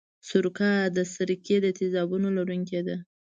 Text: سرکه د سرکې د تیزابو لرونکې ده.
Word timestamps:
سرکه 0.29 0.71
د 0.95 0.97
سرکې 1.13 1.57
د 1.61 1.67
تیزابو 1.77 2.15
لرونکې 2.37 2.79
ده. 2.87 2.97